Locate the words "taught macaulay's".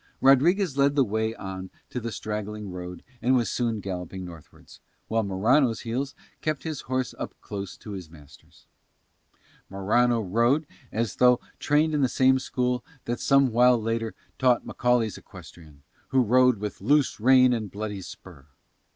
14.39-15.19